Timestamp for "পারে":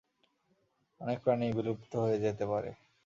2.51-2.71